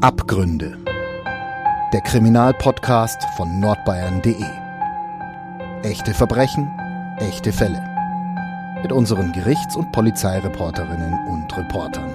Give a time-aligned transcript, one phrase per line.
[0.00, 0.78] Abgründe.
[1.92, 4.44] Der Kriminalpodcast von nordbayern.de.
[5.82, 6.70] Echte Verbrechen,
[7.18, 7.82] echte Fälle.
[8.80, 12.08] Mit unseren Gerichts- und Polizeireporterinnen und Reportern.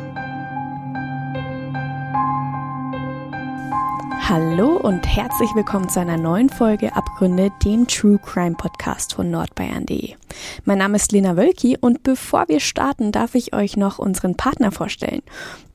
[4.29, 10.15] Hallo und herzlich willkommen zu einer neuen Folge Abgründe, dem True Crime Podcast von nordbayern.de.
[10.63, 14.71] Mein Name ist Lena Wölki und bevor wir starten, darf ich euch noch unseren Partner
[14.71, 15.21] vorstellen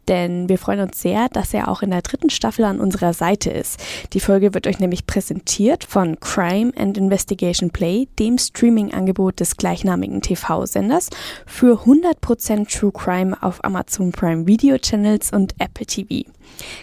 [0.08, 3.50] denn wir freuen uns sehr, dass er auch in der dritten Staffel an unserer Seite
[3.50, 3.78] ist.
[4.12, 10.22] Die Folge wird euch nämlich präsentiert von Crime and Investigation Play, dem Streaming-Angebot des gleichnamigen
[10.22, 11.10] TV-Senders
[11.46, 16.28] für 100% True Crime auf Amazon Prime Video Channels und Apple TV.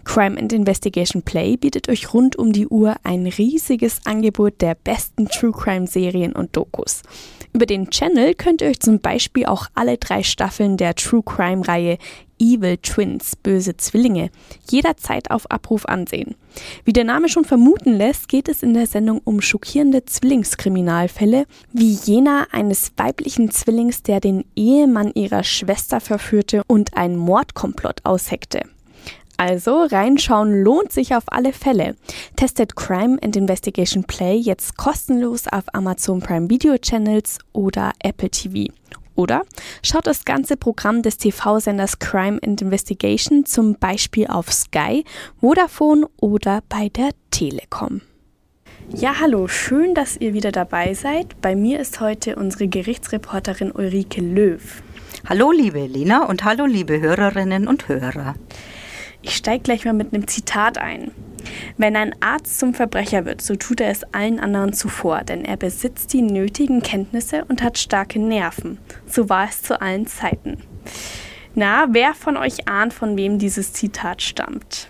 [0.03, 5.27] Crime and Investigation Play bietet euch rund um die Uhr ein riesiges Angebot der besten
[5.27, 7.01] True Crime Serien und Dokus.
[7.55, 11.65] Über den Channel könnt ihr euch zum Beispiel auch alle drei Staffeln der True Crime
[11.65, 11.97] Reihe
[12.37, 14.29] Evil Twins, böse Zwillinge,
[14.69, 16.35] jederzeit auf Abruf ansehen.
[16.83, 21.93] Wie der Name schon vermuten lässt, geht es in der Sendung um schockierende Zwillingskriminalfälle, wie
[21.93, 28.63] jener eines weiblichen Zwillings, der den Ehemann ihrer Schwester verführte und ein Mordkomplott ausheckte.
[29.37, 31.95] Also reinschauen lohnt sich auf alle Fälle.
[32.37, 38.71] Testet Crime and Investigation Play jetzt kostenlos auf Amazon Prime Video Channels oder Apple TV.
[39.15, 39.43] Oder
[39.81, 45.03] schaut das ganze Programm des TV-Senders Crime and Investigation zum Beispiel auf Sky,
[45.39, 48.01] Vodafone oder bei der Telekom.
[48.93, 51.41] Ja, hallo, schön, dass ihr wieder dabei seid.
[51.41, 54.83] Bei mir ist heute unsere Gerichtsreporterin Ulrike Löw.
[55.27, 58.35] Hallo, liebe Lena und hallo, liebe Hörerinnen und Hörer.
[59.25, 61.09] Ich steige gleich mal mit einem Zitat ein.
[61.77, 65.57] Wenn ein Arzt zum Verbrecher wird, so tut er es allen anderen zuvor, denn er
[65.57, 68.77] besitzt die nötigen Kenntnisse und hat starke Nerven.
[69.07, 70.61] So war es zu allen Zeiten.
[71.55, 74.89] Na, wer von euch ahnt, von wem dieses Zitat stammt?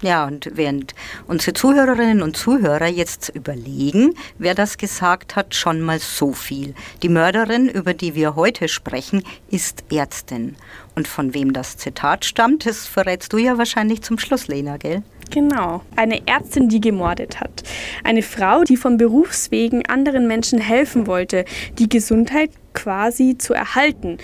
[0.00, 0.94] Ja, und während
[1.26, 6.74] unsere Zuhörerinnen und Zuhörer jetzt überlegen, wer das gesagt hat, schon mal so viel.
[7.02, 10.54] Die Mörderin, über die wir heute sprechen, ist Ärztin.
[10.94, 15.02] Und von wem das Zitat stammt, das verrätst du ja wahrscheinlich zum Schluss, Lena, gell?
[15.30, 15.82] Genau.
[15.96, 17.62] Eine Ärztin, die gemordet hat.
[18.04, 21.44] Eine Frau, die von Berufswegen anderen Menschen helfen wollte,
[21.78, 24.18] die Gesundheit quasi zu erhalten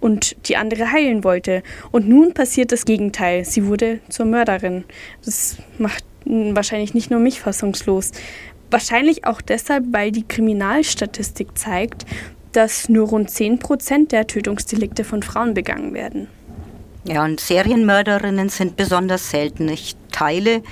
[0.00, 1.62] und die andere heilen wollte.
[1.90, 3.44] Und nun passiert das Gegenteil.
[3.44, 4.84] Sie wurde zur Mörderin.
[5.24, 8.12] Das macht wahrscheinlich nicht nur mich fassungslos.
[8.70, 12.04] Wahrscheinlich auch deshalb, weil die Kriminalstatistik zeigt,
[12.52, 16.28] dass nur rund 10 Prozent der Tötungsdelikte von Frauen begangen werden.
[17.04, 19.68] Ja, und Serienmörderinnen sind besonders selten.
[19.68, 20.62] Ich teile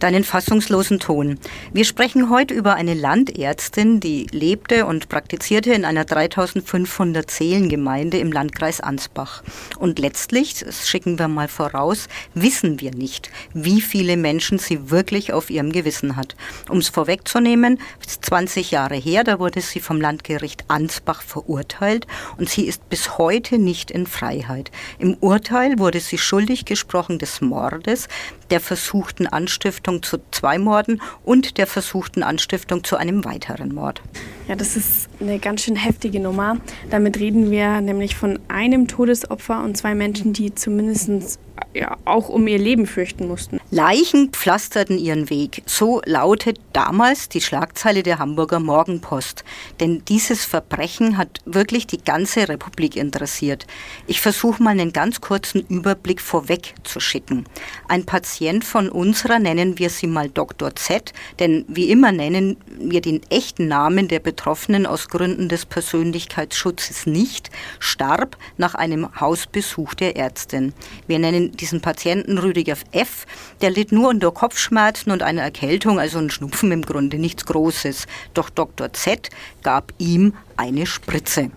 [0.00, 1.38] deinen fassungslosen Ton.
[1.72, 8.32] Wir sprechen heute über eine Landärztin, die lebte und praktizierte in einer 3500 Seelengemeinde im
[8.32, 9.42] Landkreis Ansbach.
[9.78, 15.32] Und letztlich, das schicken wir mal voraus, wissen wir nicht, wie viele Menschen sie wirklich
[15.32, 16.34] auf ihrem Gewissen hat.
[16.68, 22.06] Um es vorwegzunehmen, 20 Jahre her, da wurde sie vom Landgericht Ansbach verurteilt
[22.38, 24.70] und sie ist bis heute nicht in Freiheit.
[24.98, 28.08] Im Urteil wurde sie schuldig gesprochen des Mordes,
[28.50, 34.02] der versuchten Anstiftung zu zwei Morden und der versuchten Anstiftung zu einem weiteren Mord.
[34.48, 36.56] Ja, das ist eine ganz schön heftige Nummer.
[36.90, 41.38] Damit reden wir nämlich von einem Todesopfer und zwei Menschen, die zumindest
[41.74, 43.59] ja, auch um ihr Leben fürchten mussten.
[43.72, 45.62] Leichen pflasterten ihren Weg.
[45.64, 49.44] So lautet damals die Schlagzeile der Hamburger Morgenpost.
[49.78, 53.68] Denn dieses Verbrechen hat wirklich die ganze Republik interessiert.
[54.08, 57.44] Ich versuche mal einen ganz kurzen Überblick vorweg zu schicken.
[57.86, 60.74] Ein Patient von unserer, nennen wir sie mal Dr.
[60.74, 67.06] Z, denn wie immer nennen wir den echten Namen der Betroffenen aus Gründen des Persönlichkeitsschutzes
[67.06, 70.72] nicht, starb nach einem Hausbesuch der Ärztin.
[71.06, 73.26] Wir nennen diesen Patienten Rüdiger F.,
[73.60, 78.06] der litt nur unter Kopfschmerzen und einer Erkältung, also ein Schnupfen im Grunde, nichts Großes.
[78.34, 78.92] Doch Dr.
[78.92, 79.30] Z
[79.62, 81.50] gab ihm eine Spritze.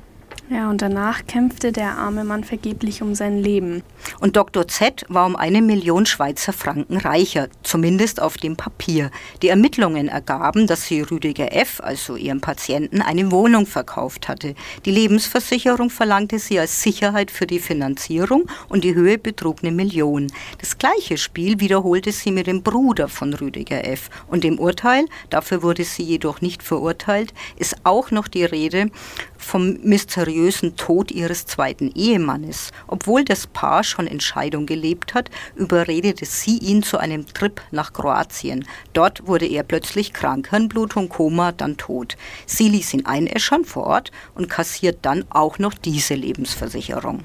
[0.54, 3.82] Ja, und danach kämpfte der arme Mann vergeblich um sein Leben.
[4.20, 4.68] Und Dr.
[4.68, 9.10] Z war um eine Million Schweizer Franken reicher, zumindest auf dem Papier.
[9.42, 14.54] Die Ermittlungen ergaben, dass sie Rüdiger F., also ihrem Patienten, eine Wohnung verkauft hatte.
[14.86, 20.32] Die Lebensversicherung verlangte sie als Sicherheit für die Finanzierung und die Höhe betrug eine Million.
[20.60, 24.12] Das gleiche Spiel wiederholte sie mit dem Bruder von Rüdiger F.
[24.28, 28.92] Und im Urteil, dafür wurde sie jedoch nicht verurteilt, ist auch noch die Rede
[29.40, 30.43] vom mysteriösen
[30.76, 32.72] Tod ihres zweiten Ehemannes.
[32.88, 37.94] Obwohl das Paar schon in Scheidung gelebt hat, überredete sie ihn zu einem Trip nach
[37.94, 38.66] Kroatien.
[38.94, 42.18] Dort wurde er plötzlich krank, Hirnblutung, Koma, dann tot.
[42.46, 47.24] Sie ließ ihn einäschern vor Ort und kassiert dann auch noch diese Lebensversicherung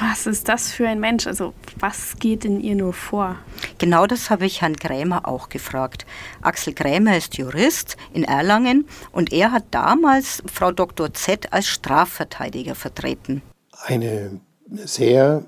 [0.00, 1.26] was ist das für ein Mensch?
[1.26, 3.36] Also was geht in ihr nur vor?
[3.78, 6.06] Genau das habe ich Herrn Krämer auch gefragt.
[6.40, 11.12] Axel Krämer ist Jurist in Erlangen und er hat damals Frau Dr.
[11.12, 13.42] Z als Strafverteidiger vertreten.
[13.84, 14.40] Eine
[14.70, 15.44] sehr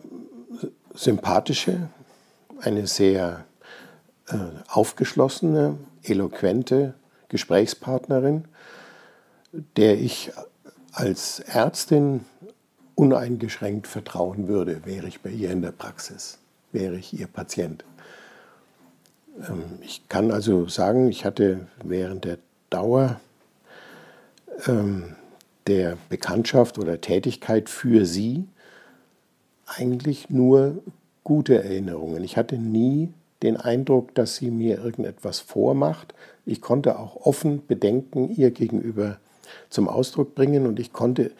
[0.94, 1.88] sympathische,
[2.60, 3.44] eine sehr
[4.28, 4.36] äh,
[4.68, 6.94] aufgeschlossene, eloquente
[7.28, 8.44] Gesprächspartnerin,
[9.76, 10.32] der ich
[10.92, 12.24] als Ärztin
[12.94, 16.38] uneingeschränkt vertrauen würde, wäre ich bei ihr in der Praxis,
[16.72, 17.84] wäre ich ihr Patient.
[19.40, 22.38] Ähm, ich kann also sagen, ich hatte während der
[22.70, 23.20] Dauer
[24.66, 25.16] ähm,
[25.66, 28.44] der Bekanntschaft oder Tätigkeit für sie
[29.66, 30.82] eigentlich nur
[31.24, 32.22] gute Erinnerungen.
[32.22, 33.12] Ich hatte nie
[33.42, 36.14] den Eindruck, dass sie mir irgendetwas vormacht.
[36.46, 39.18] Ich konnte auch offen Bedenken ihr gegenüber
[39.70, 41.30] zum Ausdruck bringen und ich konnte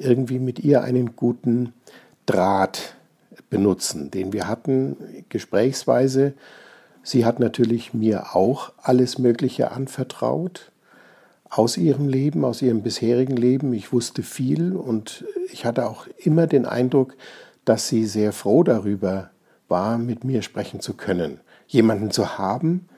[0.00, 1.72] irgendwie mit ihr einen guten
[2.26, 2.94] Draht
[3.50, 4.96] benutzen, den wir hatten
[5.28, 6.34] gesprächsweise.
[7.02, 10.72] Sie hat natürlich mir auch alles Mögliche anvertraut
[11.48, 13.72] aus ihrem Leben, aus ihrem bisherigen Leben.
[13.72, 17.16] Ich wusste viel und ich hatte auch immer den Eindruck,
[17.64, 19.30] dass sie sehr froh darüber
[19.68, 21.40] war, mit mir sprechen zu können.
[21.66, 22.88] Jemanden zu haben,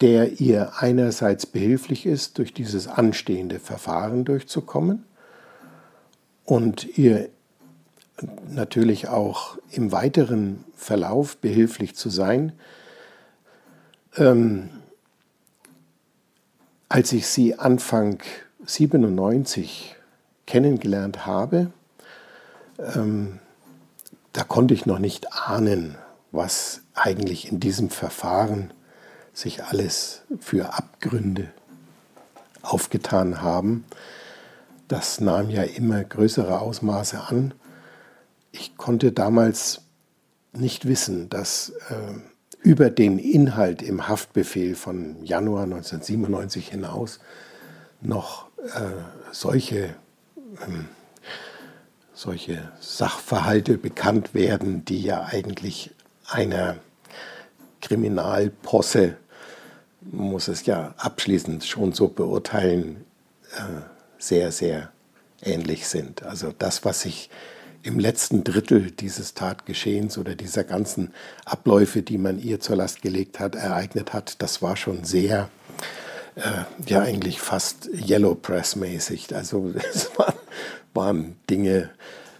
[0.00, 5.04] der ihr einerseits behilflich ist, durch dieses anstehende Verfahren durchzukommen
[6.50, 7.28] und ihr
[8.48, 12.52] natürlich auch im weiteren Verlauf behilflich zu sein.
[14.16, 14.68] Ähm,
[16.88, 18.20] als ich sie Anfang
[18.66, 19.94] 97
[20.46, 21.70] kennengelernt habe,
[22.80, 23.38] ähm,
[24.32, 25.94] da konnte ich noch nicht ahnen,
[26.32, 28.72] was eigentlich in diesem Verfahren
[29.32, 31.52] sich alles für Abgründe
[32.60, 33.84] aufgetan haben.
[34.90, 37.54] Das nahm ja immer größere Ausmaße an.
[38.50, 39.82] Ich konnte damals
[40.52, 42.18] nicht wissen, dass äh,
[42.62, 47.20] über den Inhalt im Haftbefehl von Januar 1997 hinaus
[48.00, 48.80] noch äh,
[49.30, 49.94] solche
[50.66, 50.88] ähm,
[52.12, 55.94] solche Sachverhalte bekannt werden, die ja eigentlich
[56.26, 56.78] einer
[57.80, 59.16] Kriminalposse,
[60.00, 63.04] muss es ja abschließend schon so beurteilen,
[63.56, 64.92] äh, sehr, sehr
[65.42, 66.22] ähnlich sind.
[66.22, 67.30] Also das, was sich
[67.82, 71.14] im letzten Drittel dieses Tatgeschehens oder dieser ganzen
[71.44, 75.48] Abläufe, die man ihr zur Last gelegt hat, ereignet hat, das war schon sehr,
[76.36, 79.34] äh, ja eigentlich fast Yellow Press mäßig.
[79.34, 80.34] Also es war,
[80.92, 81.90] waren Dinge,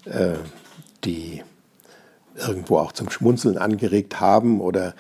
[0.05, 0.35] äh,
[1.05, 1.43] die
[2.37, 4.95] irgendwo auch zum Schmunzeln angeregt haben oder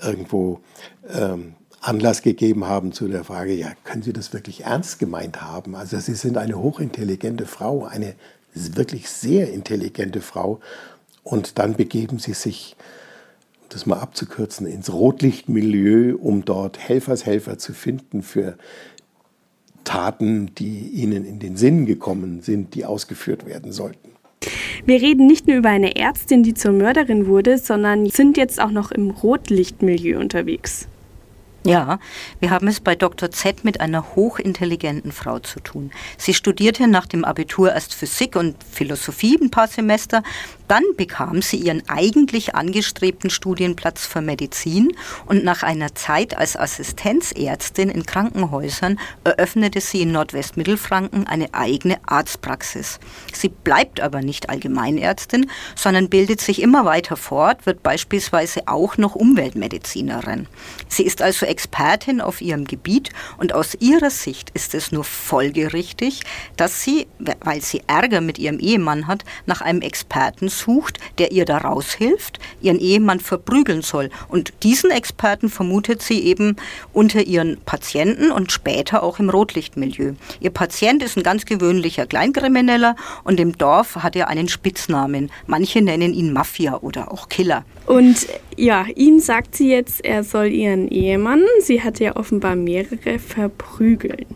[0.00, 0.60] irgendwo
[1.08, 1.54] ähm,
[1.84, 5.74] Anlass gegeben haben zu der Frage, ja, können Sie das wirklich ernst gemeint haben?
[5.74, 8.14] Also Sie sind eine hochintelligente Frau, eine
[8.54, 10.60] wirklich sehr intelligente Frau
[11.22, 12.76] und dann begeben Sie sich,
[13.62, 18.56] um das mal abzukürzen, ins Rotlichtmilieu, um dort Helfershelfer zu finden für
[19.84, 24.10] Taten, die Ihnen in den Sinn gekommen sind, die ausgeführt werden sollten.
[24.86, 28.70] Wir reden nicht nur über eine Ärztin, die zur Mörderin wurde, sondern sind jetzt auch
[28.70, 30.88] noch im Rotlichtmilieu unterwegs.
[31.66, 31.98] Ja,
[32.40, 33.30] wir haben es bei Dr.
[33.30, 35.92] Z mit einer hochintelligenten Frau zu tun.
[36.18, 40.22] Sie studierte nach dem Abitur erst Physik und Philosophie ein paar Semester,
[40.68, 47.90] dann bekam sie ihren eigentlich angestrebten Studienplatz für Medizin und nach einer Zeit als Assistenzärztin
[47.90, 52.98] in Krankenhäusern eröffnete sie in Nordwestmittelfranken eine eigene Arztpraxis.
[53.32, 59.14] Sie bleibt aber nicht Allgemeinärztin, sondern bildet sich immer weiter fort, wird beispielsweise auch noch
[59.14, 60.46] Umweltmedizinerin.
[60.88, 66.22] Sie ist also Expertin auf ihrem Gebiet und aus ihrer Sicht ist es nur folgerichtig,
[66.56, 71.44] dass sie, weil sie Ärger mit ihrem Ehemann hat, nach einem Experten sucht, der ihr
[71.44, 74.10] da raushilft, ihren Ehemann verprügeln soll.
[74.28, 76.56] Und diesen Experten vermutet sie eben
[76.92, 80.14] unter ihren Patienten und später auch im Rotlichtmilieu.
[80.40, 85.30] Ihr Patient ist ein ganz gewöhnlicher Kleinkrimineller und im Dorf hat er einen Spitznamen.
[85.46, 87.64] Manche nennen ihn Mafia oder auch Killer.
[87.86, 93.18] Und ja, ihm sagt sie jetzt, er soll ihren Ehemann, sie hat ja offenbar mehrere,
[93.18, 94.26] verprügeln.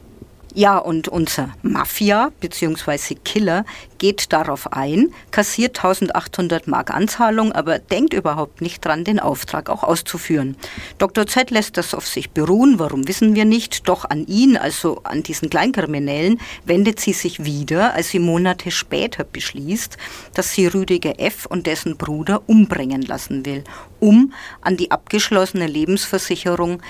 [0.55, 3.17] Ja, und unser Mafia bzw.
[3.23, 3.65] Killer
[3.99, 9.83] geht darauf ein, kassiert 1800 Mark Anzahlung, aber denkt überhaupt nicht dran, den Auftrag auch
[9.83, 10.57] auszuführen.
[10.97, 11.27] Dr.
[11.27, 15.23] Z lässt das auf sich beruhen, warum wissen wir nicht, doch an ihn, also an
[15.23, 19.99] diesen Kleinkriminellen, wendet sie sich wieder, als sie Monate später beschließt,
[20.35, 21.47] dass sie Rüdiger F.
[21.47, 23.65] und dessen Bruder umbringen lassen will,
[24.01, 26.81] um an die abgeschlossene Lebensversicherung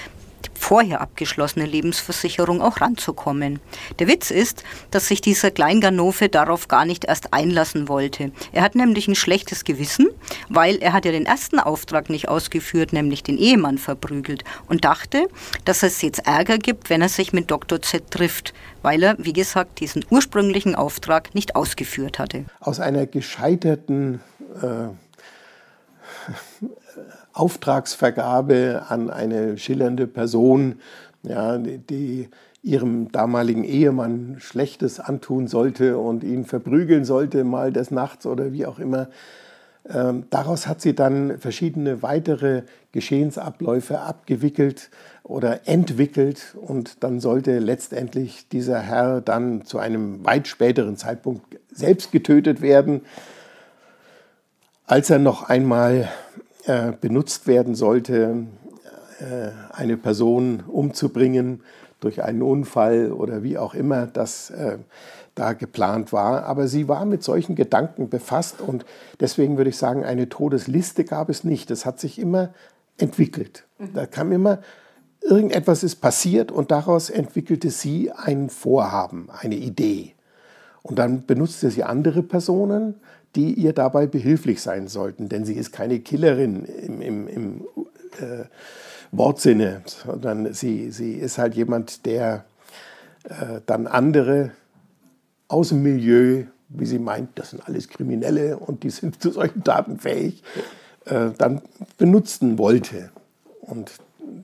[0.54, 3.60] vorher abgeschlossene Lebensversicherung auch ranzukommen.
[3.98, 8.32] Der Witz ist, dass sich dieser Kleinganove darauf gar nicht erst einlassen wollte.
[8.52, 10.08] Er hat nämlich ein schlechtes Gewissen,
[10.48, 15.28] weil er hat ja den ersten Auftrag nicht ausgeführt, nämlich den Ehemann verprügelt und dachte,
[15.64, 17.80] dass es jetzt Ärger gibt, wenn er sich mit Dr.
[17.80, 18.52] Z trifft,
[18.82, 22.44] weil er, wie gesagt, diesen ursprünglichen Auftrag nicht ausgeführt hatte.
[22.60, 24.20] Aus einer gescheiterten
[24.62, 24.88] äh,
[27.38, 30.80] Auftragsvergabe an eine schillernde Person,
[31.22, 32.28] ja, die,
[32.62, 38.66] ihrem damaligen Ehemann Schlechtes antun sollte und ihn verprügeln sollte, mal des Nachts oder wie
[38.66, 39.08] auch immer.
[39.88, 44.90] Ähm, daraus hat sie dann verschiedene weitere Geschehensabläufe abgewickelt
[45.22, 52.12] oder entwickelt und dann sollte letztendlich dieser Herr dann zu einem weit späteren Zeitpunkt selbst
[52.12, 53.02] getötet werden,
[54.84, 56.08] als er noch einmal
[56.68, 58.44] äh, benutzt werden sollte,
[59.20, 61.62] äh, eine Person umzubringen
[61.98, 64.76] durch einen Unfall oder wie auch immer das äh,
[65.34, 66.44] da geplant war.
[66.44, 68.84] Aber sie war mit solchen Gedanken befasst und
[69.18, 71.70] deswegen würde ich sagen, eine Todesliste gab es nicht.
[71.70, 72.50] Das hat sich immer
[72.98, 73.64] entwickelt.
[73.78, 73.94] Mhm.
[73.94, 74.58] Da kam immer,
[75.22, 80.12] irgendetwas ist passiert und daraus entwickelte sie ein Vorhaben, eine Idee.
[80.82, 82.96] Und dann benutzte sie andere Personen,
[83.36, 85.28] die ihr dabei behilflich sein sollten.
[85.28, 87.60] Denn sie ist keine Killerin im, im, im
[88.20, 88.44] äh,
[89.12, 92.44] Wortsinne, sondern sie, sie ist halt jemand, der
[93.24, 94.52] äh, dann andere
[95.48, 99.64] aus dem Milieu, wie sie meint, das sind alles Kriminelle und die sind zu solchen
[99.64, 100.42] Taten fähig,
[101.06, 101.62] äh, dann
[101.96, 103.10] benutzen wollte.
[103.60, 103.92] Und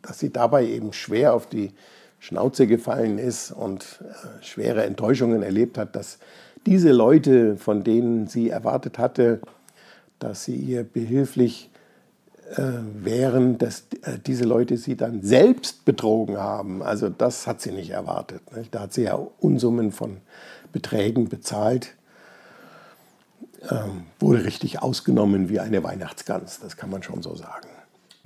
[0.02, 1.72] dass sie dabei eben schwer auf die
[2.18, 6.18] Schnauze gefallen ist und äh, schwere Enttäuschungen erlebt hat, dass
[6.66, 9.40] diese Leute, von denen sie erwartet hatte,
[10.18, 11.70] dass sie ihr behilflich
[12.56, 12.62] äh,
[12.94, 16.82] wären, dass äh, diese Leute sie dann selbst betrogen haben.
[16.82, 18.40] Also das hat sie nicht erwartet.
[18.56, 18.74] Nicht?
[18.74, 20.18] Da hat sie ja Unsummen von
[20.72, 21.94] Beträgen bezahlt.
[23.70, 27.68] Ähm, wurde richtig ausgenommen wie eine Weihnachtsgans, das kann man schon so sagen.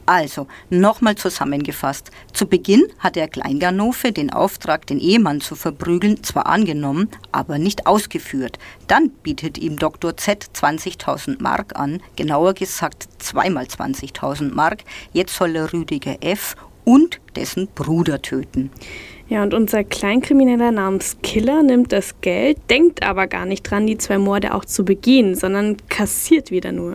[0.08, 2.10] Also, nochmal zusammengefasst.
[2.32, 7.86] Zu Beginn hat der Kleinganove den Auftrag, den Ehemann zu verprügeln, zwar angenommen, aber nicht
[7.86, 8.58] ausgeführt.
[8.86, 10.16] Dann bietet ihm Dr.
[10.16, 14.84] Z 20.000 Mark an, genauer gesagt zweimal 20.000 Mark.
[15.12, 16.56] Jetzt soll er Rüdiger F.
[16.86, 18.70] und dessen Bruder töten.
[19.28, 23.98] Ja, und unser Kleinkrimineller namens Killer nimmt das Geld, denkt aber gar nicht dran, die
[23.98, 26.94] zwei Morde auch zu begehen, sondern kassiert wieder nur.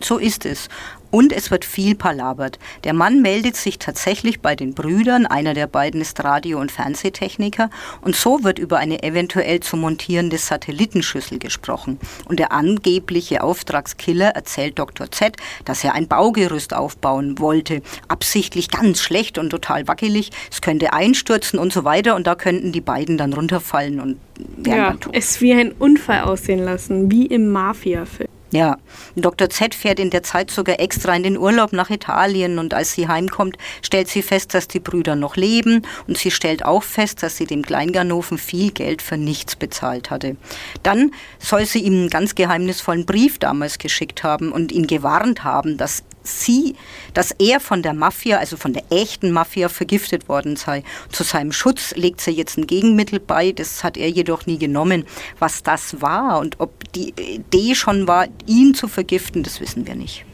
[0.00, 0.68] So ist es.
[1.14, 2.58] Und es wird viel palabert.
[2.82, 7.70] Der Mann meldet sich tatsächlich bei den Brüdern, einer der beiden ist Radio- und Fernsehtechniker,
[8.00, 12.00] und so wird über eine eventuell zu montierende Satellitenschüssel gesprochen.
[12.24, 15.08] Und der angebliche Auftragskiller erzählt Dr.
[15.08, 20.92] Z, dass er ein Baugerüst aufbauen wollte, absichtlich ganz schlecht und total wackelig, es könnte
[20.92, 24.16] einstürzen und so weiter, und da könnten die beiden dann runterfallen und
[24.56, 25.14] wären ja, dann tot.
[25.16, 28.33] es wie ein Unfall aussehen lassen, wie im Mafia-Film.
[28.54, 28.78] Ja,
[29.16, 29.50] Dr.
[29.50, 33.08] Z fährt in der Zeit sogar extra in den Urlaub nach Italien und als sie
[33.08, 37.36] heimkommt, stellt sie fest, dass die Brüder noch leben und sie stellt auch fest, dass
[37.36, 40.36] sie dem Kleinganoven viel Geld für nichts bezahlt hatte.
[40.84, 45.76] Dann soll sie ihm einen ganz geheimnisvollen Brief damals geschickt haben und ihn gewarnt haben,
[45.76, 46.74] dass sie,
[47.12, 50.82] dass er von der Mafia, also von der echten Mafia, vergiftet worden sei.
[51.10, 55.04] Zu seinem Schutz legt sie jetzt ein Gegenmittel bei, das hat er jedoch nie genommen.
[55.38, 59.94] Was das war und ob die Idee schon war, ihn zu vergiften, das wissen wir
[59.94, 60.24] nicht.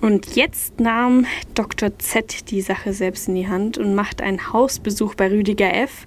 [0.00, 1.98] Und jetzt nahm Dr.
[1.98, 6.06] Z die Sache selbst in die Hand und macht einen Hausbesuch bei Rüdiger F.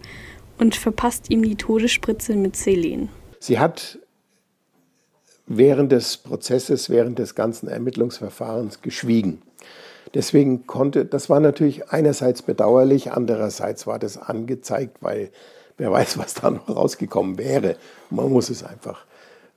[0.58, 3.10] und verpasst ihm die Todesspritze mit Selen.
[3.40, 3.99] Sie hat
[5.50, 9.42] während des Prozesses, während des ganzen Ermittlungsverfahrens geschwiegen.
[10.14, 15.32] Deswegen konnte, das war natürlich einerseits bedauerlich, andererseits war das angezeigt, weil
[15.78, 17.76] wer weiß, was da noch rausgekommen wäre.
[18.10, 19.06] Man muss es einfach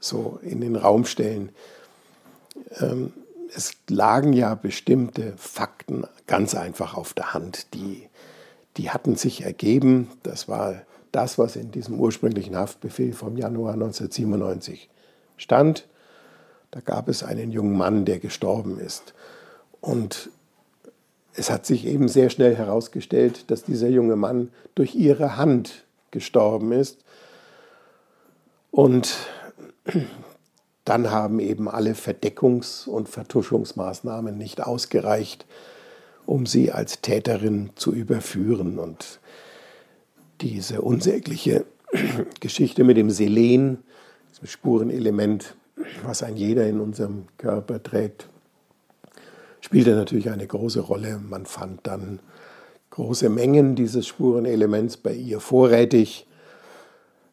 [0.00, 1.50] so in den Raum stellen.
[2.80, 3.12] Ähm,
[3.54, 8.08] es lagen ja bestimmte Fakten ganz einfach auf der Hand, die,
[8.78, 10.10] die hatten sich ergeben.
[10.22, 10.82] Das war
[11.12, 14.88] das, was in diesem ursprünglichen Haftbefehl vom Januar 1997
[15.42, 15.86] stand.
[16.70, 19.14] Da gab es einen jungen Mann, der gestorben ist.
[19.80, 20.30] Und
[21.34, 26.72] es hat sich eben sehr schnell herausgestellt, dass dieser junge Mann durch ihre Hand gestorben
[26.72, 26.98] ist.
[28.70, 29.16] Und
[30.84, 35.46] dann haben eben alle Verdeckungs- und Vertuschungsmaßnahmen nicht ausgereicht,
[36.26, 38.78] um sie als Täterin zu überführen.
[38.78, 39.20] Und
[40.40, 41.64] diese unsägliche
[42.40, 43.84] Geschichte mit dem Selen,
[44.42, 45.54] diesem Spurenelement,
[46.04, 48.28] was ein jeder in unserem Körper trägt,
[49.60, 51.18] spielte natürlich eine große Rolle.
[51.18, 52.20] Man fand dann
[52.90, 56.26] große Mengen dieses Spurenelements bei ihr vorrätig.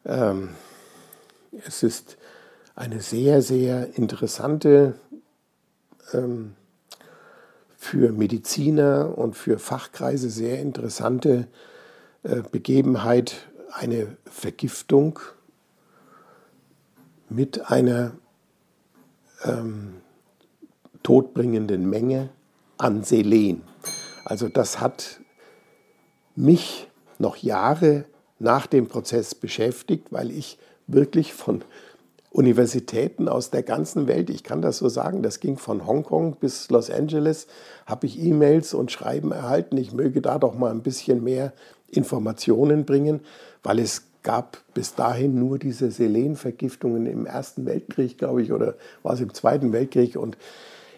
[0.04, 0.50] Ähm,
[1.66, 2.16] es ist
[2.76, 4.94] eine sehr, sehr interessante,
[6.12, 6.54] ähm,
[7.76, 11.48] für Mediziner und für Fachkreise sehr interessante
[12.22, 15.18] äh, Begebenheit, eine Vergiftung
[17.30, 18.12] mit einer
[19.44, 19.94] ähm,
[21.02, 22.30] todbringenden Menge
[22.76, 23.62] an Selen.
[24.24, 25.20] Also das hat
[26.36, 28.04] mich noch Jahre
[28.38, 31.62] nach dem Prozess beschäftigt, weil ich wirklich von
[32.30, 36.70] Universitäten aus der ganzen Welt, ich kann das so sagen, das ging von Hongkong bis
[36.70, 37.48] Los Angeles,
[37.86, 39.76] habe ich E-Mails und Schreiben erhalten.
[39.76, 41.52] Ich möge da doch mal ein bisschen mehr
[41.88, 43.20] Informationen bringen,
[43.64, 49.14] weil es gab bis dahin nur diese Selenvergiftungen im Ersten Weltkrieg, glaube ich, oder war
[49.14, 50.16] es im Zweiten Weltkrieg.
[50.16, 50.36] Und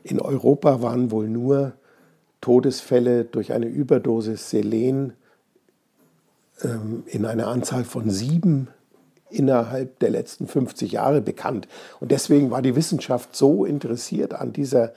[0.03, 1.73] in Europa waren wohl nur
[2.41, 5.13] Todesfälle durch eine Überdosis Selen
[6.63, 8.69] ähm, in einer Anzahl von sieben
[9.31, 11.69] innerhalb der letzten 50 Jahre bekannt.
[12.01, 14.93] Und deswegen war die Wissenschaft so interessiert an dieser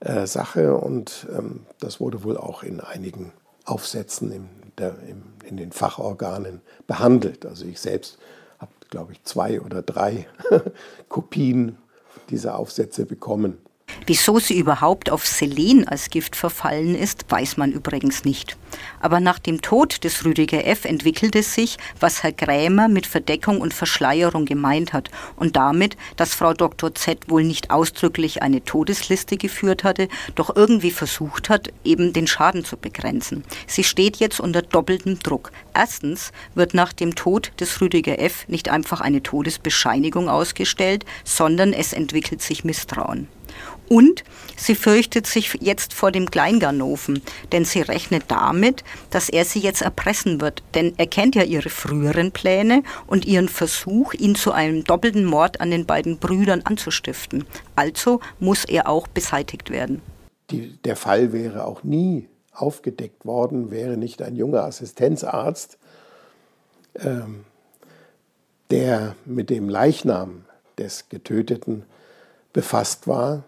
[0.00, 3.32] äh, Sache und ähm, das wurde wohl auch in einigen
[3.64, 4.48] Aufsätzen in,
[4.80, 4.96] der,
[5.44, 7.46] in den Fachorganen behandelt.
[7.46, 8.18] Also ich selbst
[8.58, 10.26] habe, glaube ich, zwei oder drei
[11.08, 11.78] Kopien
[12.30, 13.58] dieser Aufsätze bekommen.
[14.06, 18.56] Wieso sie überhaupt auf Selen als Gift verfallen ist, weiß man übrigens nicht.
[19.00, 20.84] Aber nach dem Tod des Rüdiger F.
[20.84, 26.54] entwickelte sich, was Herr Krämer mit Verdeckung und Verschleierung gemeint hat und damit, dass Frau
[26.54, 26.94] Dr.
[26.94, 32.64] Z wohl nicht ausdrücklich eine Todesliste geführt hatte, doch irgendwie versucht hat, eben den Schaden
[32.64, 33.44] zu begrenzen.
[33.66, 35.52] Sie steht jetzt unter doppeltem Druck.
[35.74, 38.46] Erstens wird nach dem Tod des Rüdiger F.
[38.48, 43.28] nicht einfach eine Todesbescheinigung ausgestellt, sondern es entwickelt sich Misstrauen.
[43.88, 44.22] Und
[44.56, 49.82] sie fürchtet sich jetzt vor dem Kleinganoven, denn sie rechnet damit, dass er sie jetzt
[49.82, 50.62] erpressen wird.
[50.74, 55.60] Denn er kennt ja ihre früheren Pläne und ihren Versuch, ihn zu einem doppelten Mord
[55.60, 57.46] an den beiden Brüdern anzustiften.
[57.74, 60.02] Also muss er auch beseitigt werden.
[60.50, 65.78] Die, der Fall wäre auch nie aufgedeckt worden, wäre nicht ein junger Assistenzarzt,
[66.96, 67.44] ähm,
[68.70, 70.44] der mit dem Leichnam
[70.78, 71.84] des Getöteten
[72.52, 73.44] befasst war,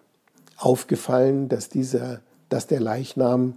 [0.57, 3.55] aufgefallen, dass, dieser, dass der Leichnam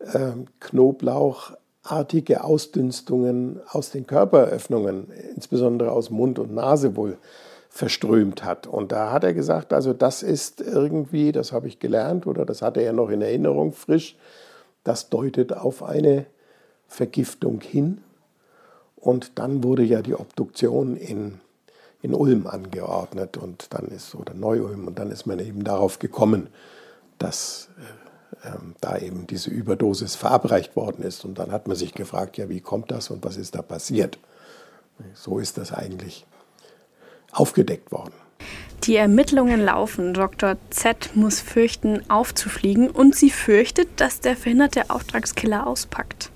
[0.00, 7.18] äh, knoblauchartige Ausdünstungen aus den Körperöffnungen, insbesondere aus Mund und Nase wohl
[7.68, 8.66] verströmt hat.
[8.66, 12.62] Und da hat er gesagt, also das ist irgendwie, das habe ich gelernt oder das
[12.62, 14.16] hatte er noch in Erinnerung frisch,
[14.84, 16.26] das deutet auf eine
[16.86, 17.98] Vergiftung hin.
[18.96, 21.40] Und dann wurde ja die Obduktion in
[22.04, 26.48] in Ulm angeordnet und dann ist, oder Neu-Ulm, und dann ist man eben darauf gekommen,
[27.18, 27.70] dass
[28.42, 31.24] äh, äh, da eben diese Überdosis verabreicht worden ist.
[31.24, 34.18] Und dann hat man sich gefragt, ja, wie kommt das und was ist da passiert?
[35.14, 36.26] So ist das eigentlich
[37.32, 38.12] aufgedeckt worden.
[38.82, 40.12] Die Ermittlungen laufen.
[40.12, 40.56] Dr.
[40.68, 46.30] Z muss fürchten, aufzufliegen und sie fürchtet, dass der verhinderte Auftragskiller auspackt.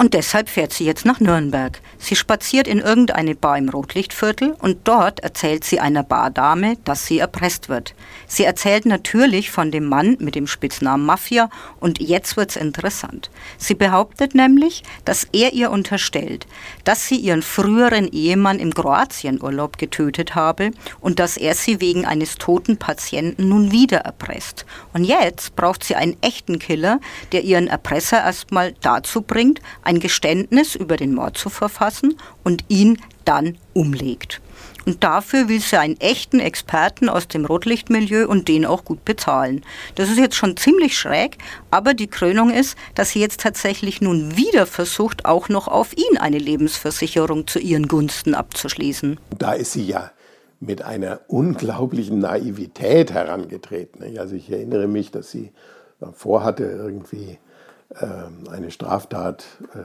[0.00, 1.78] Und deshalb fährt sie jetzt nach Nürnberg.
[1.98, 7.18] Sie spaziert in irgendeine Bar im Rotlichtviertel und dort erzählt sie einer Bardame, dass sie
[7.18, 7.94] erpresst wird.
[8.26, 13.28] Sie erzählt natürlich von dem Mann mit dem Spitznamen Mafia und jetzt wird's interessant.
[13.58, 16.46] Sie behauptet nämlich, dass er ihr unterstellt,
[16.84, 20.70] dass sie ihren früheren Ehemann im Kroatienurlaub getötet habe
[21.02, 24.64] und dass er sie wegen eines toten Patienten nun wieder erpresst.
[24.94, 27.00] Und jetzt braucht sie einen echten Killer,
[27.32, 32.98] der ihren Erpresser erstmal dazu bringt, ein Geständnis über den Mord zu verfassen und ihn
[33.24, 34.40] dann umlegt.
[34.86, 39.62] Und dafür will sie einen echten Experten aus dem Rotlichtmilieu und den auch gut bezahlen.
[39.96, 41.38] Das ist jetzt schon ziemlich schräg,
[41.72, 46.18] aber die Krönung ist, dass sie jetzt tatsächlich nun wieder versucht, auch noch auf ihn
[46.18, 49.18] eine Lebensversicherung zu ihren Gunsten abzuschließen.
[49.38, 50.12] Da ist sie ja
[50.60, 54.18] mit einer unglaublichen Naivität herangetreten.
[54.18, 55.50] Also ich erinnere mich, dass sie
[56.12, 57.38] vorhatte, irgendwie
[57.94, 59.78] eine Straftat äh,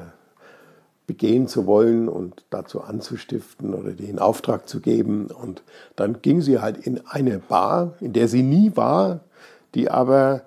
[1.07, 5.27] begehen zu wollen und dazu anzustiften oder die in Auftrag zu geben.
[5.27, 5.63] Und
[5.95, 9.21] dann ging sie halt in eine Bar, in der sie nie war,
[9.75, 10.43] die aber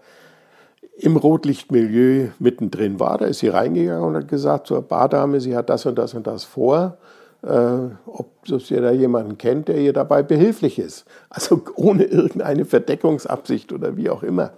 [0.97, 3.19] im Rotlichtmilieu mittendrin war.
[3.19, 6.27] Da ist sie reingegangen und hat gesagt zur Bardame, sie hat das und das und
[6.27, 6.99] das vor,
[7.43, 11.05] äh, ob sie da jemanden kennt, der ihr dabei behilflich ist.
[11.31, 14.53] Also ohne irgendeine Verdeckungsabsicht oder wie auch immer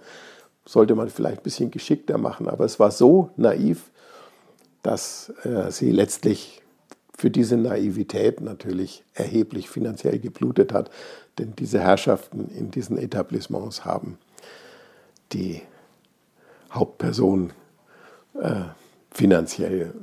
[0.65, 2.47] sollte man vielleicht ein bisschen geschickter machen.
[2.47, 3.89] Aber es war so naiv,
[4.83, 6.61] dass äh, sie letztlich
[7.17, 10.89] für diese Naivität natürlich erheblich finanziell geblutet hat.
[11.37, 14.17] Denn diese Herrschaften in diesen Etablissements haben
[15.33, 15.61] die
[16.71, 17.53] Hauptperson
[18.41, 18.61] äh,
[19.11, 19.93] finanziell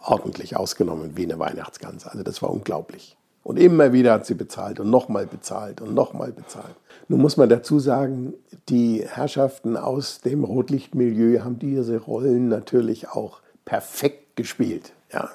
[0.00, 2.06] ordentlich ausgenommen wie eine Weihnachtsgans.
[2.06, 3.16] Also das war unglaublich.
[3.46, 6.74] Und immer wieder hat sie bezahlt und nochmal bezahlt und nochmal bezahlt.
[7.06, 8.34] Nun muss man dazu sagen,
[8.68, 14.94] die Herrschaften aus dem Rotlichtmilieu haben diese Rollen natürlich auch perfekt gespielt.
[15.12, 15.30] Ja.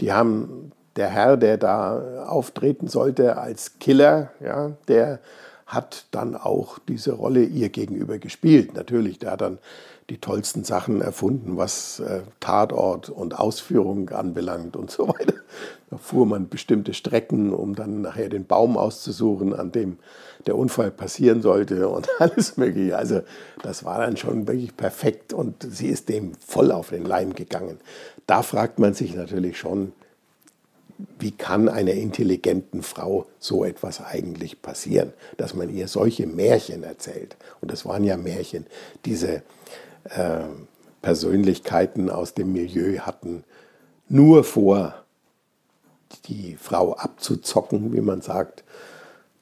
[0.00, 5.20] Die haben der Herr, der da auftreten sollte als Killer, ja, der
[5.66, 8.74] hat dann auch diese Rolle ihr gegenüber gespielt.
[8.74, 9.58] Natürlich, der hat dann
[10.08, 15.34] die tollsten Sachen erfunden, was äh, Tatort und Ausführung anbelangt und so weiter.
[15.90, 19.98] Da fuhr man bestimmte Strecken, um dann nachher den Baum auszusuchen, an dem
[20.46, 22.96] der Unfall passieren sollte und alles Mögliche.
[22.96, 23.22] Also
[23.62, 27.78] das war dann schon wirklich perfekt und sie ist dem voll auf den Leim gegangen.
[28.26, 29.92] Da fragt man sich natürlich schon,
[31.18, 37.36] wie kann einer intelligenten Frau so etwas eigentlich passieren, dass man ihr solche Märchen erzählt.
[37.60, 38.66] Und das waren ja Märchen.
[39.04, 39.42] Diese
[40.10, 40.44] äh,
[41.02, 43.44] Persönlichkeiten aus dem Milieu hatten
[44.08, 44.94] nur vor,
[46.26, 48.64] die Frau abzuzocken, wie man sagt,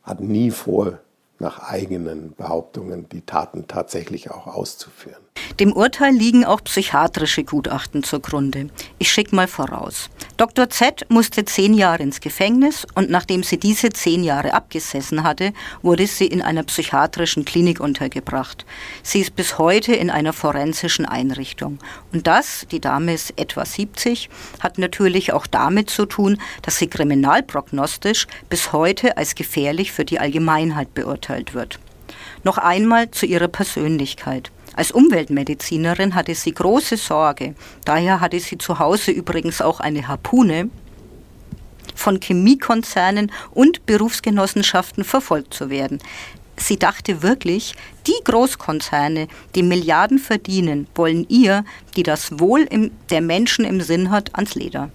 [0.02, 0.98] hatten nie vor,
[1.38, 5.23] nach eigenen Behauptungen die Taten tatsächlich auch auszuführen.
[5.60, 8.68] Dem Urteil liegen auch psychiatrische Gutachten zugrunde.
[8.98, 10.10] Ich schicke mal voraus.
[10.36, 10.68] Dr.
[10.68, 15.52] Z musste zehn Jahre ins Gefängnis und nachdem sie diese zehn Jahre abgesessen hatte,
[15.82, 18.66] wurde sie in einer psychiatrischen Klinik untergebracht.
[19.02, 21.78] Sie ist bis heute in einer forensischen Einrichtung.
[22.12, 24.28] Und das, die Dame ist etwa 70,
[24.60, 30.18] hat natürlich auch damit zu tun, dass sie kriminalprognostisch bis heute als gefährlich für die
[30.18, 31.78] Allgemeinheit beurteilt wird.
[32.42, 34.50] Noch einmal zu ihrer Persönlichkeit.
[34.76, 37.54] Als Umweltmedizinerin hatte sie große Sorge.
[37.84, 40.70] Daher hatte sie zu Hause übrigens auch eine Harpune
[41.94, 46.00] von Chemiekonzernen und Berufsgenossenschaften verfolgt zu werden.
[46.56, 47.74] Sie dachte wirklich,
[48.06, 51.64] die Großkonzerne, die Milliarden verdienen, wollen ihr,
[51.96, 52.68] die das Wohl
[53.10, 54.90] der Menschen im Sinn hat, ans Leder.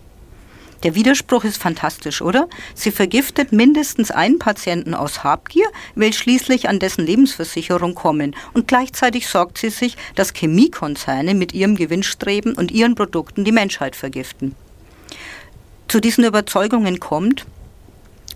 [0.83, 2.47] Der Widerspruch ist fantastisch, oder?
[2.73, 8.33] Sie vergiftet mindestens einen Patienten aus Habgier, will schließlich an dessen Lebensversicherung kommen.
[8.53, 13.95] Und gleichzeitig sorgt sie sich, dass Chemiekonzerne mit ihrem Gewinnstreben und ihren Produkten die Menschheit
[13.97, 14.55] vergiften.
[15.89, 17.45] Zu diesen Überzeugungen kommt,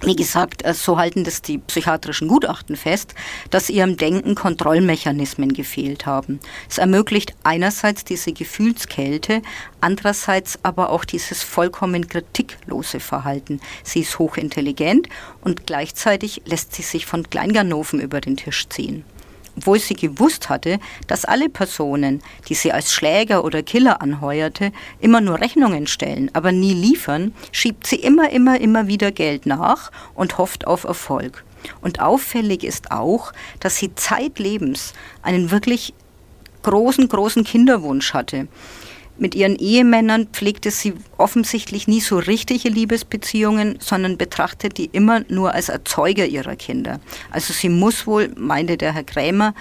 [0.05, 3.13] wie gesagt, äh, so halten das die psychiatrischen Gutachten fest,
[3.49, 6.39] dass ihrem Denken Kontrollmechanismen gefehlt haben.
[6.69, 9.41] Es ermöglicht einerseits diese Gefühlskälte,
[9.81, 13.61] andererseits aber auch dieses vollkommen kritiklose Verhalten.
[13.83, 15.07] Sie ist hochintelligent
[15.41, 19.05] und gleichzeitig lässt sie sich von Kleinganoven über den Tisch ziehen
[19.57, 25.21] obwohl sie gewusst hatte, dass alle Personen, die sie als Schläger oder Killer anheuerte, immer
[25.21, 30.37] nur Rechnungen stellen, aber nie liefern, schiebt sie immer, immer, immer wieder Geld nach und
[30.37, 31.43] hofft auf Erfolg.
[31.81, 35.93] Und auffällig ist auch, dass sie zeitlebens einen wirklich
[36.63, 38.47] großen, großen Kinderwunsch hatte.
[39.17, 45.53] Mit ihren Ehemännern pflegte sie offensichtlich nie so richtige Liebesbeziehungen, sondern betrachtet die immer nur
[45.53, 46.99] als Erzeuger ihrer Kinder.
[47.29, 49.53] Also sie muss wohl, meinte der Herr Krämer,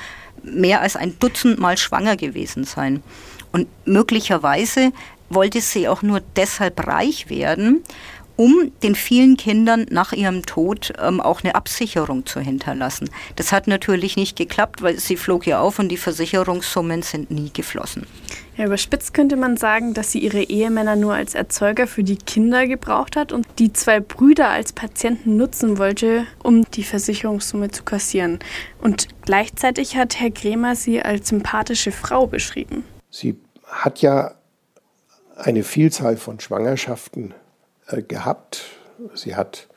[0.42, 3.02] mehr als ein Dutzend Mal schwanger gewesen sein.
[3.52, 4.92] Und möglicherweise
[5.28, 7.82] wollte sie auch nur deshalb reich werden,
[8.42, 13.08] um den vielen Kindern nach ihrem Tod ähm, auch eine Absicherung zu hinterlassen.
[13.36, 17.52] Das hat natürlich nicht geklappt, weil sie flog ja auf und die Versicherungssummen sind nie
[17.52, 18.04] geflossen.
[18.56, 22.66] Ja, überspitzt könnte man sagen, dass sie ihre Ehemänner nur als Erzeuger für die Kinder
[22.66, 28.40] gebraucht hat und die zwei Brüder als Patienten nutzen wollte, um die Versicherungssumme zu kassieren.
[28.80, 32.82] Und gleichzeitig hat Herr Kremer sie als sympathische Frau beschrieben.
[33.08, 33.36] Sie
[33.68, 34.34] hat ja
[35.36, 37.34] eine Vielzahl von Schwangerschaften
[38.00, 38.64] gehabt.
[39.14, 39.68] Sie hat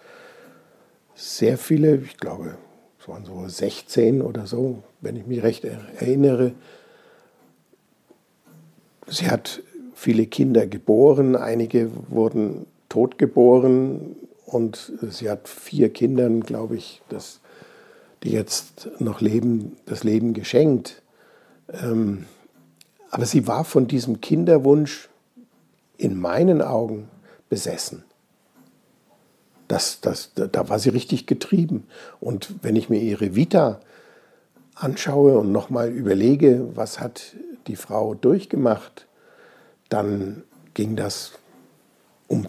[1.16, 2.58] sehr viele, ich glaube,
[3.00, 6.54] es waren so 16 oder so, wenn ich mich recht erinnere.
[9.08, 9.62] Sie hat
[9.94, 17.42] viele Kinder geboren, einige wurden totgeboren und sie hat vier Kindern, glaube ich, das,
[18.24, 21.02] die jetzt noch leben, das Leben geschenkt.
[21.72, 22.26] Ähm,
[23.10, 25.10] aber sie war von diesem Kinderwunsch
[25.98, 27.08] in meinen Augen
[27.50, 28.04] besessen.
[29.68, 31.88] Das, das, da war sie richtig getrieben.
[32.20, 33.80] Und wenn ich mir ihre Vita
[34.76, 37.36] anschaue und nochmal überlege, was hat
[37.68, 39.08] die Frau durchgemacht,
[39.90, 41.32] dann ging das
[42.28, 42.46] um,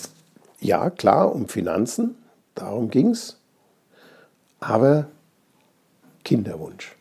[0.61, 2.17] ja klar, um Finanzen,
[2.55, 3.39] darum ging es,
[4.61, 5.07] aber
[6.25, 6.97] Kinderwunsch.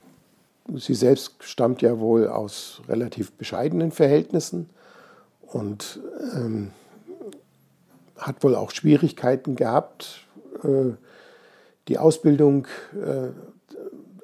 [0.76, 4.70] Sie selbst stammt ja wohl aus relativ bescheidenen Verhältnissen
[5.42, 6.00] und
[6.34, 6.72] ähm,
[8.18, 10.26] hat wohl auch Schwierigkeiten gehabt,
[10.64, 10.94] äh,
[11.88, 13.30] die Ausbildung äh,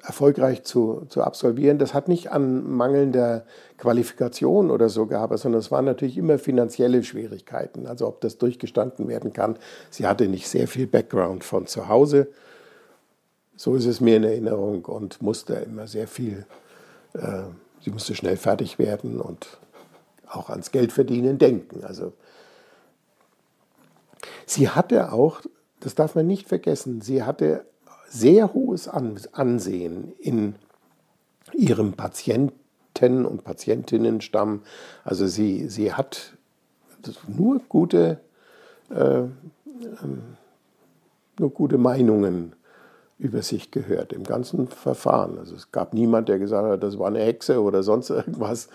[0.02, 1.78] erfolgreich zu, zu absolvieren.
[1.78, 3.44] Das hat nicht an mangelnder
[3.78, 7.86] Qualifikation oder so gehabt, sondern es waren natürlich immer finanzielle Schwierigkeiten.
[7.86, 9.56] Also ob das durchgestanden werden kann.
[9.90, 12.28] Sie hatte nicht sehr viel Background von zu Hause.
[13.56, 16.46] So ist es mir in Erinnerung und musste immer sehr viel,
[17.14, 17.42] äh,
[17.80, 19.58] sie musste schnell fertig werden und
[20.28, 21.84] auch ans Geldverdienen denken.
[21.84, 22.12] Also
[24.46, 25.40] sie hatte auch,
[25.80, 27.64] das darf man nicht vergessen, sie hatte
[28.08, 30.54] sehr hohes Ansehen in
[31.52, 34.62] ihrem Patienten- und Patientinnenstamm.
[35.04, 36.34] Also sie, sie hat
[37.26, 38.20] nur gute,
[38.90, 40.36] äh, ähm,
[41.38, 42.54] nur gute Meinungen
[43.18, 45.38] über sich gehört im ganzen Verfahren.
[45.38, 48.68] Also es gab niemand, der gesagt hat, das war eine Hexe oder sonst irgendwas.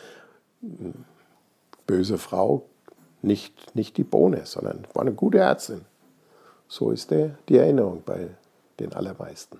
[1.86, 2.66] Böse Frau,
[3.28, 5.82] nicht, nicht die Bohne, sondern war eine gute Ärztin.
[6.68, 8.30] So ist der, die Erinnerung bei
[8.80, 9.60] den allermeisten.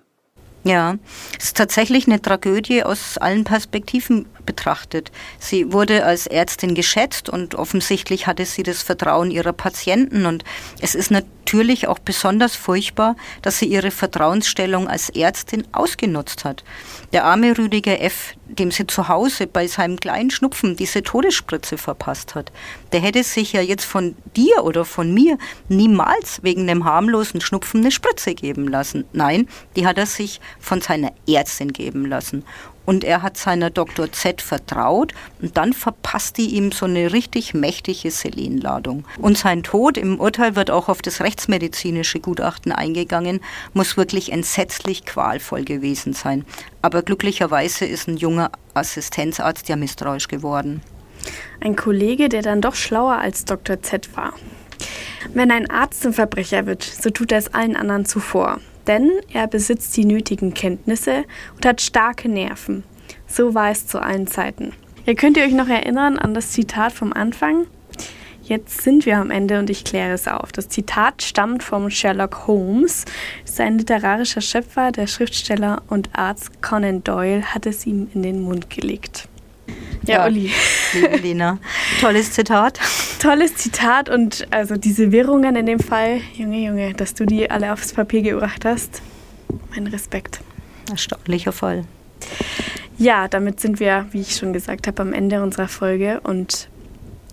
[0.64, 0.96] Ja,
[1.38, 5.12] es ist tatsächlich eine Tragödie aus allen Perspektiven betrachtet.
[5.38, 10.24] Sie wurde als Ärztin geschätzt und offensichtlich hatte sie das Vertrauen ihrer Patienten.
[10.24, 10.42] Und
[10.80, 16.64] es ist natürlich auch besonders furchtbar, dass sie ihre Vertrauensstellung als Ärztin ausgenutzt hat.
[17.12, 22.34] Der arme Rüdiger F., dem sie zu Hause bei seinem kleinen Schnupfen diese Todesspritze verpasst
[22.34, 22.50] hat,
[22.92, 25.36] der hätte sich ja jetzt von dir oder von mir
[25.68, 29.04] niemals wegen einem harmlosen Schnupfen eine Spritze geben lassen.
[29.12, 32.44] Nein, die hat er sich von seiner Ärztin geben lassen
[32.88, 34.10] und er hat seiner Dr.
[34.10, 39.04] Z vertraut und dann verpasst die ihm so eine richtig mächtige Selenladung.
[39.18, 43.40] Und sein Tod, im Urteil wird auch auf das rechtsmedizinische Gutachten eingegangen,
[43.74, 46.46] muss wirklich entsetzlich qualvoll gewesen sein.
[46.80, 50.80] Aber glücklicherweise ist ein junger Assistenzarzt ja misstrauisch geworden.
[51.60, 53.82] Ein Kollege, der dann doch schlauer als Dr.
[53.82, 54.32] Z war.
[55.34, 59.46] Wenn ein Arzt zum Verbrecher wird, so tut er es allen anderen zuvor denn er
[59.46, 61.24] besitzt die nötigen Kenntnisse
[61.54, 62.84] und hat starke Nerven.
[63.26, 64.72] So war es zu allen Zeiten.
[65.06, 67.66] Ihr könnt ihr euch noch erinnern an das Zitat vom Anfang?
[68.42, 70.52] Jetzt sind wir am Ende und ich kläre es auf.
[70.52, 73.04] Das Zitat stammt vom Sherlock Holmes.
[73.44, 78.70] Sein literarischer Schöpfer, der Schriftsteller und Arzt Conan Doyle, hat es ihm in den Mund
[78.70, 79.28] gelegt.
[80.02, 80.50] Ja, ja Uli.
[80.94, 81.58] Liebe Lena,
[82.00, 82.80] tolles Zitat.
[83.18, 87.72] Tolles Zitat und also diese Wirrungen in dem Fall, Junge, Junge, dass du die alle
[87.72, 89.02] aufs Papier gebracht hast.
[89.70, 90.40] Mein Respekt.
[90.88, 91.84] Erstaunlicher Fall.
[92.96, 96.68] Ja, damit sind wir, wie ich schon gesagt habe, am Ende unserer Folge und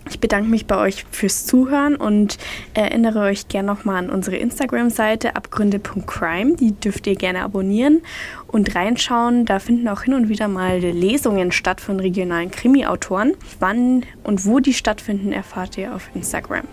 [0.08, 2.38] ich bedanke mich bei euch fürs Zuhören und
[2.74, 6.56] erinnere euch gerne nochmal an unsere Instagram-Seite abgründe.crime.
[6.56, 8.02] Die dürft ihr gerne abonnieren
[8.46, 9.44] und reinschauen.
[9.46, 13.34] Da finden auch hin und wieder mal Lesungen statt von regionalen Krimi-Autoren.
[13.58, 16.64] Wann und wo die stattfinden, erfahrt ihr auf Instagram.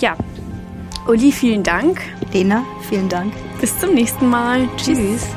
[0.00, 0.16] Ja,
[1.06, 2.00] Uli, vielen Dank.
[2.32, 3.32] Lena, vielen Dank.
[3.60, 4.68] Bis zum nächsten Mal.
[4.76, 4.98] Tschüss.
[4.98, 5.28] Tschüss.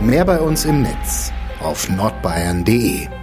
[0.00, 3.17] Mehr bei uns im Netz auf nordbayern.de